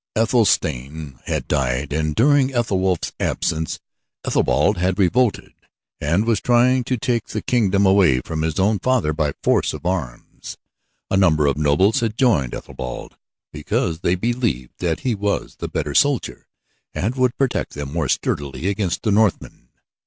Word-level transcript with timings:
Ethelstane 0.15 1.19
had 1.27 1.47
died 1.47 1.93
and, 1.93 2.15
during 2.15 2.49
Ethelwulf's 2.49 3.11
absence, 3.19 3.79
Ethelbald 4.25 4.79
had 4.79 4.97
revolted 4.97 5.53
and 5.99 6.25
was 6.25 6.41
trying 6.41 6.83
to 6.85 6.97
take 6.97 7.27
the 7.27 7.41
kingdom 7.43 7.85
away 7.85 8.19
from 8.19 8.41
his 8.41 8.59
own 8.59 8.79
father 8.79 9.13
by 9.13 9.31
force 9.43 9.73
of 9.73 9.85
arms. 9.85 10.57
A 11.11 11.17
number 11.17 11.45
of 11.45 11.55
nobles 11.55 11.99
had 11.99 12.17
joined 12.17 12.55
Ethelbald 12.55 13.15
because 13.53 13.99
they 13.99 14.15
believed 14.15 14.73
that 14.79 15.01
he 15.01 15.13
was 15.13 15.57
the 15.57 15.67
better 15.69 15.93
soldier 15.93 16.47
and 16.95 17.13
would 17.13 17.37
protect 17.37 17.75
them 17.75 17.93
more 17.93 18.09
sturdily 18.09 18.69
against 18.69 19.03
the 19.03 19.11
Northmen. 19.11 19.69